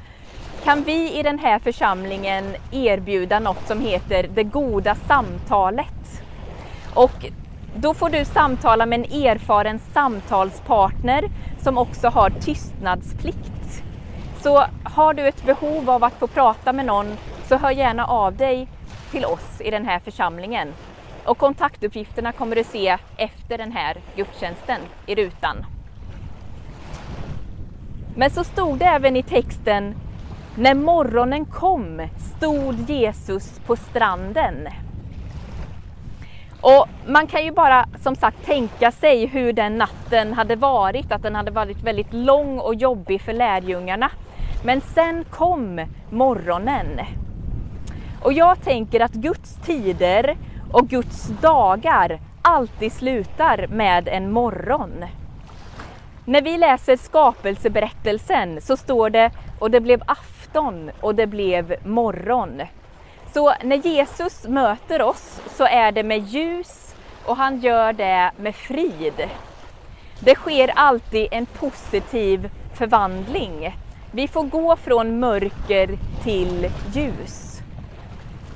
kan 0.64 0.82
vi 0.82 1.18
i 1.18 1.22
den 1.22 1.38
här 1.38 1.58
församlingen 1.58 2.56
erbjuda 2.72 3.38
något 3.38 3.66
som 3.66 3.80
heter 3.80 4.28
det 4.34 4.42
goda 4.42 4.94
samtalet. 4.94 6.22
Och 6.94 7.26
då 7.76 7.94
får 7.94 8.10
du 8.10 8.24
samtala 8.24 8.86
med 8.86 8.98
en 8.98 9.22
erfaren 9.22 9.78
samtalspartner 9.78 11.24
som 11.60 11.78
också 11.78 12.08
har 12.08 12.30
tystnadsplikt. 12.30 13.82
Så 14.42 14.64
har 14.84 15.14
du 15.14 15.28
ett 15.28 15.44
behov 15.44 15.90
av 15.90 16.04
att 16.04 16.18
få 16.18 16.26
prata 16.26 16.72
med 16.72 16.86
någon 16.86 17.16
så 17.48 17.56
hör 17.56 17.70
gärna 17.70 18.06
av 18.06 18.36
dig 18.36 18.68
till 19.10 19.24
oss 19.24 19.60
i 19.60 19.70
den 19.70 19.86
här 19.86 19.98
församlingen. 19.98 20.72
Och 21.26 21.38
kontaktuppgifterna 21.38 22.32
kommer 22.32 22.56
du 22.56 22.64
se 22.64 22.98
efter 23.16 23.58
den 23.58 23.72
här 23.72 23.96
gudstjänsten 24.16 24.80
i 25.06 25.14
rutan. 25.14 25.66
Men 28.14 28.30
så 28.30 28.44
stod 28.44 28.78
det 28.78 28.84
även 28.84 29.16
i 29.16 29.22
texten 29.22 29.94
när 30.58 30.74
morgonen 30.74 31.44
kom 31.44 32.08
stod 32.36 32.90
Jesus 32.90 33.60
på 33.66 33.76
stranden. 33.76 34.68
Och 36.60 36.86
man 37.06 37.26
kan 37.26 37.44
ju 37.44 37.50
bara 37.50 37.86
som 38.02 38.16
sagt 38.16 38.46
tänka 38.46 38.90
sig 38.90 39.26
hur 39.26 39.52
den 39.52 39.78
natten 39.78 40.32
hade 40.32 40.56
varit, 40.56 41.12
att 41.12 41.22
den 41.22 41.34
hade 41.34 41.50
varit 41.50 41.82
väldigt 41.82 42.12
lång 42.12 42.58
och 42.58 42.74
jobbig 42.74 43.20
för 43.20 43.32
lärjungarna. 43.32 44.10
Men 44.64 44.80
sen 44.80 45.24
kom 45.30 45.86
morgonen. 46.10 47.00
Och 48.22 48.32
jag 48.32 48.62
tänker 48.62 49.00
att 49.00 49.12
Guds 49.12 49.54
tider 49.54 50.36
och 50.72 50.88
Guds 50.88 51.26
dagar 51.40 52.20
alltid 52.42 52.92
slutar 52.92 53.66
med 53.66 54.08
en 54.08 54.32
morgon. 54.32 55.04
När 56.24 56.42
vi 56.42 56.58
läser 56.58 56.96
skapelseberättelsen 56.96 58.60
så 58.60 58.76
står 58.76 59.10
det 59.10 59.30
och 59.58 59.70
det 59.70 59.80
blev 59.80 60.02
afton 60.06 60.90
och 61.00 61.14
det 61.14 61.26
blev 61.26 61.76
morgon. 61.84 62.62
Så 63.34 63.52
när 63.62 63.76
Jesus 63.76 64.48
möter 64.48 65.02
oss 65.02 65.40
så 65.46 65.64
är 65.64 65.92
det 65.92 66.02
med 66.02 66.18
ljus 66.18 66.94
och 67.26 67.36
han 67.36 67.60
gör 67.60 67.92
det 67.92 68.30
med 68.36 68.54
frid. 68.54 69.28
Det 70.20 70.34
sker 70.34 70.70
alltid 70.74 71.28
en 71.30 71.46
positiv 71.46 72.50
förvandling. 72.74 73.76
Vi 74.12 74.28
får 74.28 74.42
gå 74.42 74.76
från 74.76 75.18
mörker 75.20 75.98
till 76.22 76.70
ljus. 76.94 77.60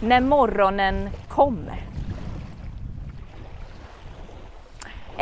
När 0.00 0.20
morgonen 0.20 1.10
kommer. 1.28 1.89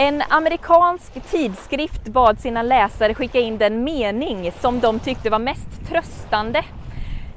En 0.01 0.23
amerikansk 0.29 1.13
tidskrift 1.31 2.05
bad 2.05 2.41
sina 2.41 2.63
läsare 2.63 3.15
skicka 3.15 3.41
in 3.41 3.59
den 3.59 3.85
mening 3.85 4.53
som 4.61 4.81
de 4.81 4.99
tyckte 4.99 5.31
var 5.31 5.39
mest 5.39 5.89
tröstande 5.89 6.65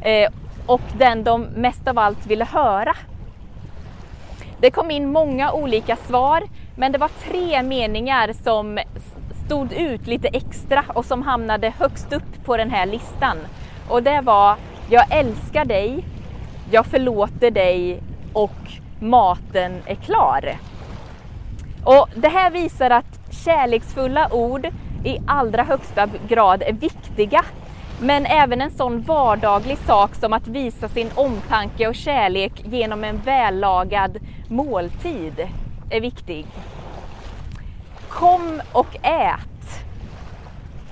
eh, 0.02 0.32
och 0.66 0.82
den 0.98 1.24
de 1.24 1.42
mest 1.42 1.88
av 1.88 2.00
allt 2.00 2.26
ville 2.26 2.46
höra. 2.46 2.96
Det 4.60 4.72
kom 4.72 4.92
in 4.92 5.12
många 5.12 5.52
olika 5.52 5.96
svar, 5.96 6.44
men 6.76 6.92
det 6.92 6.98
var 6.98 7.10
tre 7.24 7.64
meningar 7.64 8.34
som 8.44 8.80
stod 9.46 9.74
ut 9.74 10.08
lite 10.08 10.28
extra 10.28 10.84
och 10.88 11.06
som 11.06 11.22
hamnade 11.22 11.74
högst 11.80 12.14
upp 12.14 12.46
på 12.46 12.58
den 12.58 12.70
här 12.70 12.86
listan. 12.86 13.38
Och 13.90 14.04
det 14.04 14.22
var 14.22 14.56
Jag 14.90 15.06
älskar 15.12 15.66
dig, 15.66 16.06
Jag 16.72 16.86
förlåter 16.86 17.52
dig 17.52 18.04
och 18.34 18.72
Maten 19.00 19.74
är 19.86 19.96
klar. 19.96 20.58
Och 21.84 22.10
det 22.16 22.28
här 22.28 22.52
visar 22.52 22.90
att 22.90 23.20
kärleksfulla 23.30 24.34
ord 24.34 24.68
i 25.04 25.18
allra 25.28 25.64
högsta 25.64 26.10
grad 26.28 26.64
är 26.64 26.74
viktiga. 26.74 27.46
Men 28.00 28.26
även 28.26 28.62
en 28.62 28.72
sån 28.72 29.02
vardaglig 29.02 29.78
sak 29.78 30.16
som 30.16 30.34
att 30.34 30.48
visa 30.48 30.90
sin 30.90 31.10
omtanke 31.16 31.88
och 31.88 31.96
kärlek 31.96 32.52
genom 32.66 33.04
en 33.04 33.18
vällagad 33.18 34.18
måltid 34.48 35.48
är 35.90 36.02
viktig. 36.02 36.46
Kom 38.10 38.62
och 38.72 38.98
ät, 39.06 39.84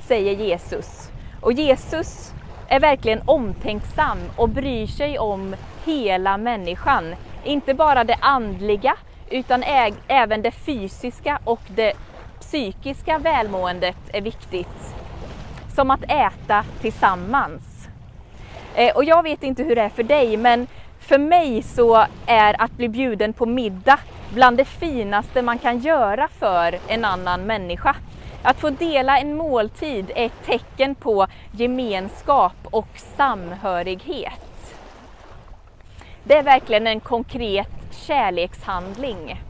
säger 0.02 0.36
Jesus. 0.36 1.12
Och 1.42 1.54
Jesus 1.54 2.34
är 2.68 2.80
verkligen 2.80 3.22
omtänksam 3.26 4.18
och 4.36 4.50
bryr 4.50 4.88
sig 4.88 5.20
om 5.20 5.56
hela 5.86 6.38
människan. 6.38 7.16
Inte 7.44 7.74
bara 7.74 8.04
det 8.04 8.18
andliga 8.22 8.96
utan 9.30 9.64
även 10.08 10.42
det 10.42 10.52
fysiska 10.52 11.40
och 11.44 11.62
det 11.68 11.94
psykiska 12.40 13.18
välmåendet 13.18 13.98
är 14.14 14.22
viktigt. 14.22 14.96
Som 15.76 15.92
att 15.92 16.04
äta 16.04 16.64
tillsammans. 16.82 17.88
Eh, 18.76 18.96
och 18.96 19.04
jag 19.04 19.24
vet 19.24 19.44
inte 19.44 19.64
hur 19.64 19.76
det 19.76 19.82
är 19.82 19.90
för 19.90 20.04
dig 20.04 20.38
men 20.38 20.68
för 21.00 21.18
mig 21.18 21.62
så 21.64 22.06
är 22.26 22.62
att 22.62 22.72
bli 22.72 22.90
bjuden 22.90 23.34
på 23.34 23.46
middag 23.46 24.00
bland 24.34 24.58
det 24.58 24.66
finaste 24.66 25.42
man 25.42 25.60
kan 25.60 25.80
göra 25.80 26.28
för 26.28 26.80
en 26.88 27.06
annan 27.06 27.42
människa. 27.42 27.96
Att 28.44 28.60
få 28.60 28.70
dela 28.70 29.20
en 29.20 29.36
måltid 29.36 30.12
är 30.16 30.26
ett 30.26 30.46
tecken 30.46 30.96
på 30.96 31.28
gemenskap 31.52 32.56
och 32.64 32.88
samhörighet. 32.96 34.76
Det 36.24 36.38
är 36.38 36.44
verkligen 36.44 36.88
en 36.88 37.00
konkret 37.00 37.79
kärlekshandling. 38.10 39.42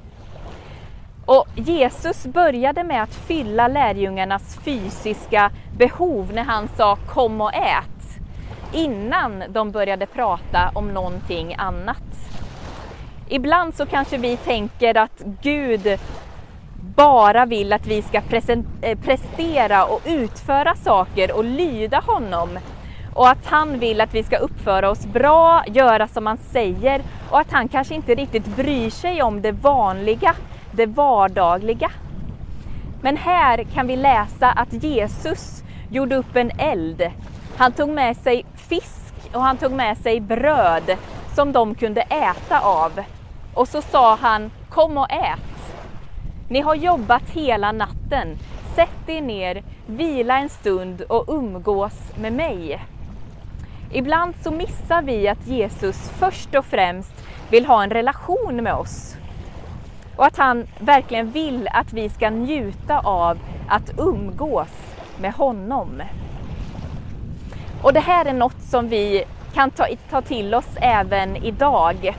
Och 1.25 1.47
Jesus 1.55 2.25
började 2.25 2.83
med 2.83 3.03
att 3.03 3.15
fylla 3.15 3.67
lärjungarnas 3.67 4.59
fysiska 4.63 5.51
behov 5.77 6.33
när 6.33 6.43
han 6.43 6.67
sa 6.77 6.95
kom 6.95 7.41
och 7.41 7.53
ät, 7.53 8.19
innan 8.73 9.43
de 9.49 9.71
började 9.71 10.05
prata 10.05 10.71
om 10.75 10.87
någonting 10.87 11.55
annat. 11.57 12.03
Ibland 13.29 13.75
så 13.75 13.85
kanske 13.85 14.17
vi 14.17 14.37
tänker 14.37 14.97
att 14.97 15.23
Gud 15.41 15.99
bara 16.95 17.45
vill 17.45 17.73
att 17.73 17.87
vi 17.87 18.01
ska 18.01 18.21
eh, 18.81 18.99
prestera 18.99 19.85
och 19.85 20.01
utföra 20.05 20.75
saker 20.75 21.37
och 21.37 21.43
lyda 21.43 21.99
honom. 21.99 22.49
Och 23.13 23.29
att 23.29 23.45
han 23.45 23.79
vill 23.79 24.01
att 24.01 24.13
vi 24.13 24.23
ska 24.23 24.37
uppföra 24.37 24.89
oss 24.89 25.05
bra, 25.05 25.63
göra 25.67 26.07
som 26.07 26.25
han 26.25 26.37
säger 26.37 27.01
och 27.29 27.39
att 27.39 27.51
han 27.51 27.67
kanske 27.67 27.95
inte 27.95 28.15
riktigt 28.15 28.45
bryr 28.45 28.89
sig 28.89 29.23
om 29.23 29.41
det 29.41 29.51
vanliga, 29.51 30.35
det 30.71 30.85
vardagliga. 30.85 31.91
Men 33.01 33.17
här 33.17 33.63
kan 33.63 33.87
vi 33.87 33.95
läsa 33.95 34.51
att 34.51 34.73
Jesus 34.73 35.63
gjorde 35.89 36.15
upp 36.15 36.35
en 36.35 36.51
eld. 36.57 37.11
Han 37.57 37.71
tog 37.71 37.89
med 37.89 38.17
sig 38.17 38.45
fisk 38.55 39.13
och 39.33 39.41
han 39.41 39.57
tog 39.57 39.71
med 39.71 39.97
sig 39.97 40.19
bröd 40.19 40.97
som 41.35 41.51
de 41.51 41.75
kunde 41.75 42.01
äta 42.01 42.59
av. 42.59 42.91
Och 43.53 43.67
så 43.67 43.81
sa 43.81 44.15
han, 44.15 44.51
kom 44.69 44.97
och 44.97 45.11
ät. 45.11 45.73
Ni 46.49 46.59
har 46.59 46.75
jobbat 46.75 47.29
hela 47.29 47.71
natten. 47.71 48.37
Sätt 48.75 49.09
er 49.09 49.21
ner, 49.21 49.63
vila 49.85 50.37
en 50.37 50.49
stund 50.49 51.01
och 51.01 51.25
umgås 51.27 52.13
med 52.15 52.33
mig. 52.33 52.81
Ibland 53.91 54.34
så 54.43 54.51
missar 54.51 55.01
vi 55.01 55.27
att 55.27 55.48
Jesus 55.48 56.10
först 56.10 56.55
och 56.55 56.65
främst 56.65 57.25
vill 57.50 57.65
ha 57.65 57.84
en 57.84 57.89
relation 57.89 58.63
med 58.63 58.74
oss. 58.74 59.15
Och 60.15 60.25
att 60.25 60.38
han 60.38 60.67
verkligen 60.79 61.31
vill 61.31 61.67
att 61.72 61.93
vi 61.93 62.10
ska 62.10 62.29
njuta 62.29 63.00
av 63.00 63.38
att 63.67 63.91
umgås 63.98 64.96
med 65.22 65.34
honom. 65.34 66.01
Och 67.84 67.93
det 67.93 68.00
här 68.00 68.25
är 68.25 68.34
något 68.34 68.62
som 68.62 68.89
vi 68.89 69.24
kan 69.53 69.72
ta, 69.72 69.88
ta 70.10 70.22
till 70.22 70.55
oss 70.55 70.77
även 70.81 71.36
idag. 71.36 72.15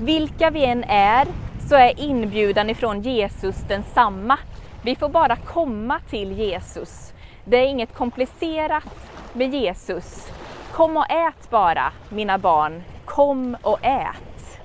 Vilka 0.00 0.50
vi 0.50 0.64
än 0.64 0.84
är 0.84 1.26
så 1.68 1.74
är 1.74 2.00
inbjudan 2.00 2.70
ifrån 2.70 3.02
Jesus 3.02 3.56
densamma. 3.68 4.38
Vi 4.82 4.96
får 4.96 5.08
bara 5.08 5.36
komma 5.36 6.00
till 6.10 6.32
Jesus. 6.32 7.12
Det 7.44 7.56
är 7.56 7.66
inget 7.66 7.94
komplicerat 7.94 9.10
med 9.32 9.54
Jesus. 9.54 10.32
Kom 10.72 10.96
och 10.96 11.10
ät 11.10 11.50
bara, 11.50 11.92
mina 12.08 12.38
barn. 12.38 12.82
Kom 13.04 13.56
och 13.62 13.78
ät. 13.82 14.60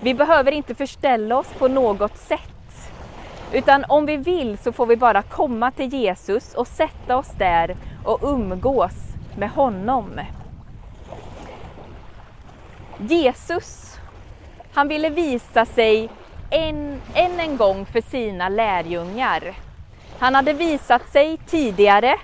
Vi 0.00 0.14
behöver 0.14 0.52
inte 0.52 0.74
förställa 0.74 1.38
oss 1.38 1.48
på 1.58 1.68
något 1.68 2.16
sätt. 2.16 2.90
Utan 3.52 3.84
om 3.88 4.06
vi 4.06 4.16
vill 4.16 4.58
så 4.58 4.72
får 4.72 4.86
vi 4.86 4.96
bara 4.96 5.22
komma 5.22 5.70
till 5.70 5.94
Jesus 5.94 6.54
och 6.54 6.66
sätta 6.66 7.16
oss 7.16 7.30
där 7.38 7.76
och 8.04 8.18
umgås 8.22 8.94
med 9.36 9.50
honom. 9.50 10.20
Jesus 12.98 13.88
han 14.78 14.88
ville 14.88 15.10
visa 15.10 15.64
sig 15.64 16.08
än, 16.50 17.00
än 17.14 17.40
en 17.40 17.56
gång 17.56 17.86
för 17.86 18.00
sina 18.00 18.48
lärjungar. 18.48 19.54
Han 20.18 20.34
hade 20.34 20.52
visat 20.52 21.12
sig 21.12 21.36
tidigare, 21.46 22.16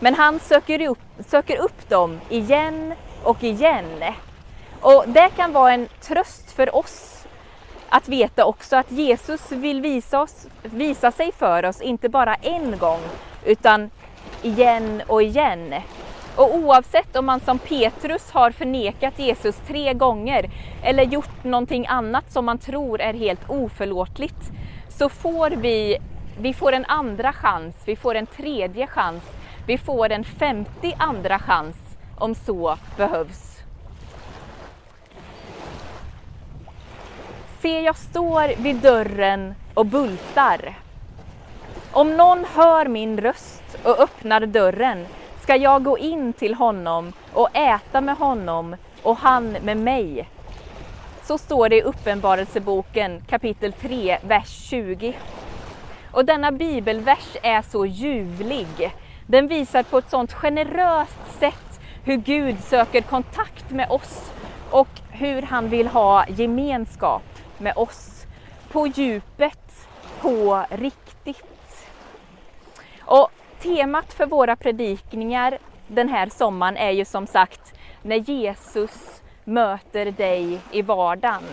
men 0.00 0.14
han 0.14 0.40
söker 0.40 0.88
upp, 0.88 0.98
söker 1.26 1.56
upp 1.56 1.88
dem 1.88 2.20
igen 2.28 2.94
och 3.22 3.44
igen. 3.44 4.04
Och 4.80 5.04
det 5.06 5.30
kan 5.36 5.52
vara 5.52 5.72
en 5.72 5.88
tröst 6.00 6.52
för 6.52 6.76
oss 6.76 7.26
att 7.88 8.08
veta 8.08 8.44
också 8.44 8.76
att 8.76 8.92
Jesus 8.92 9.52
vill 9.52 9.80
visa, 9.80 10.20
oss, 10.20 10.46
visa 10.62 11.10
sig 11.12 11.32
för 11.32 11.64
oss, 11.64 11.80
inte 11.80 12.08
bara 12.08 12.34
en 12.34 12.78
gång, 12.78 13.00
utan 13.44 13.90
igen 14.42 15.02
och 15.06 15.22
igen. 15.22 15.74
Och 16.36 16.54
oavsett 16.54 17.16
om 17.16 17.26
man 17.26 17.40
som 17.40 17.58
Petrus 17.58 18.30
har 18.30 18.50
förnekat 18.50 19.18
Jesus 19.18 19.56
tre 19.66 19.94
gånger 19.94 20.50
eller 20.82 21.02
gjort 21.02 21.44
någonting 21.44 21.86
annat 21.86 22.32
som 22.32 22.44
man 22.44 22.58
tror 22.58 23.00
är 23.00 23.14
helt 23.14 23.50
oförlåtligt 23.50 24.52
så 24.88 25.08
får 25.08 25.50
vi, 25.50 25.98
vi 26.38 26.54
får 26.54 26.72
en 26.72 26.84
andra 26.84 27.32
chans, 27.32 27.76
vi 27.84 27.96
får 27.96 28.14
en 28.14 28.26
tredje 28.26 28.86
chans, 28.86 29.22
vi 29.66 29.78
får 29.78 30.12
en 30.12 30.24
femtio 30.24 30.94
andra 30.98 31.38
chans 31.38 31.76
om 32.18 32.34
så 32.34 32.76
behövs. 32.96 33.50
Se, 37.60 37.80
jag 37.80 37.96
står 37.96 38.62
vid 38.62 38.76
dörren 38.76 39.54
och 39.74 39.86
bultar. 39.86 40.78
Om 41.92 42.16
någon 42.16 42.44
hör 42.54 42.88
min 42.88 43.20
röst 43.20 43.76
och 43.84 44.00
öppnar 44.00 44.40
dörren 44.40 45.06
ska 45.40 45.56
jag 45.56 45.84
gå 45.84 45.98
in 45.98 46.32
till 46.32 46.54
honom 46.54 47.12
och 47.32 47.56
äta 47.56 48.00
med 48.00 48.16
honom 48.16 48.76
och 49.02 49.16
han 49.16 49.52
med 49.52 49.76
mig. 49.76 50.28
Så 51.22 51.38
står 51.38 51.68
det 51.68 51.76
i 51.76 51.82
Uppenbarelseboken 51.82 53.22
kapitel 53.28 53.72
3, 53.72 54.18
vers 54.22 54.48
20. 54.48 55.16
Och 56.10 56.24
denna 56.24 56.52
bibelvers 56.52 57.36
är 57.42 57.62
så 57.62 57.86
ljuvlig. 57.86 58.92
Den 59.30 59.46
visar 59.46 59.82
på 59.82 59.98
ett 59.98 60.10
sådant 60.10 60.32
generöst 60.32 61.38
sätt 61.38 61.80
hur 62.04 62.16
Gud 62.16 62.60
söker 62.64 63.00
kontakt 63.00 63.70
med 63.70 63.90
oss 63.90 64.32
och 64.70 64.88
hur 65.10 65.42
han 65.42 65.68
vill 65.68 65.86
ha 65.86 66.26
gemenskap 66.28 67.22
med 67.58 67.72
oss. 67.76 68.26
På 68.72 68.86
djupet, 68.86 69.88
på 70.20 70.64
riktigt. 70.70 71.86
Och 73.00 73.30
Temat 73.58 74.12
för 74.12 74.26
våra 74.26 74.56
predikningar 74.56 75.58
den 75.86 76.08
här 76.08 76.28
sommaren 76.28 76.76
är 76.76 76.90
ju 76.90 77.04
som 77.04 77.26
sagt 77.26 77.74
när 78.02 78.16
Jesus 78.16 79.22
möter 79.44 80.10
dig 80.10 80.58
i 80.72 80.82
vardagen. 80.82 81.44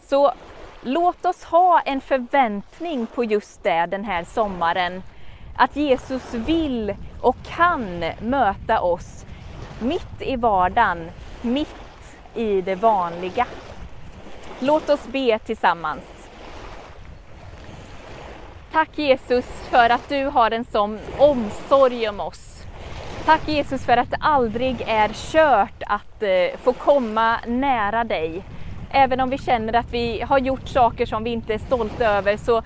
Så 0.00 0.32
låt 0.80 1.24
oss 1.24 1.44
ha 1.44 1.80
en 1.80 2.00
förväntning 2.00 3.06
på 3.06 3.24
just 3.24 3.62
det 3.62 3.86
den 3.86 4.04
här 4.04 4.24
sommaren. 4.24 5.02
Att 5.60 5.76
Jesus 5.76 6.34
vill 6.34 6.94
och 7.20 7.36
kan 7.56 8.04
möta 8.20 8.80
oss 8.80 9.26
mitt 9.80 10.22
i 10.22 10.36
vardagen, 10.36 11.10
mitt 11.42 12.16
i 12.34 12.60
det 12.62 12.74
vanliga. 12.74 13.46
Låt 14.60 14.88
oss 14.88 15.08
be 15.12 15.38
tillsammans. 15.38 16.28
Tack 18.72 18.98
Jesus 18.98 19.44
för 19.44 19.90
att 19.90 20.08
du 20.08 20.24
har 20.24 20.50
en 20.50 20.64
sån 20.64 20.98
omsorg 21.18 22.08
om 22.08 22.20
oss. 22.20 22.62
Tack 23.24 23.48
Jesus 23.48 23.84
för 23.84 23.96
att 23.96 24.10
det 24.10 24.18
aldrig 24.20 24.84
är 24.86 25.08
kört 25.08 25.82
att 25.86 26.22
eh, 26.22 26.58
få 26.62 26.72
komma 26.72 27.38
nära 27.46 28.04
dig. 28.04 28.42
Även 28.90 29.20
om 29.20 29.30
vi 29.30 29.38
känner 29.38 29.72
att 29.72 29.92
vi 29.92 30.20
har 30.20 30.38
gjort 30.38 30.68
saker 30.68 31.06
som 31.06 31.24
vi 31.24 31.30
inte 31.30 31.54
är 31.54 31.58
stolta 31.58 32.04
över 32.04 32.36
så 32.36 32.62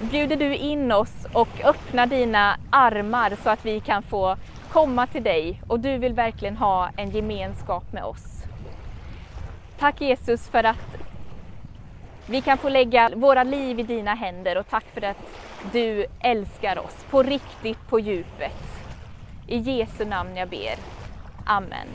bjuder 0.00 0.36
du 0.36 0.54
in 0.54 0.92
oss 0.92 1.26
och 1.32 1.48
öppnar 1.64 2.06
dina 2.06 2.56
armar 2.70 3.36
så 3.42 3.50
att 3.50 3.66
vi 3.66 3.80
kan 3.80 4.02
få 4.02 4.36
komma 4.72 5.06
till 5.06 5.22
dig 5.22 5.62
och 5.66 5.80
du 5.80 5.98
vill 5.98 6.12
verkligen 6.12 6.56
ha 6.56 6.90
en 6.96 7.10
gemenskap 7.10 7.92
med 7.92 8.04
oss. 8.04 8.44
Tack 9.78 10.00
Jesus 10.00 10.48
för 10.48 10.64
att 10.64 10.96
vi 12.26 12.40
kan 12.40 12.58
få 12.58 12.68
lägga 12.68 13.10
våra 13.16 13.42
liv 13.42 13.80
i 13.80 13.82
dina 13.82 14.14
händer 14.14 14.58
och 14.58 14.68
tack 14.68 14.84
för 14.94 15.04
att 15.04 15.16
du 15.72 16.06
älskar 16.20 16.78
oss 16.78 17.04
på 17.10 17.22
riktigt, 17.22 17.88
på 17.88 18.00
djupet. 18.00 18.82
I 19.46 19.56
Jesu 19.56 20.04
namn 20.04 20.36
jag 20.36 20.48
ber. 20.48 20.74
Amen. 21.44 21.86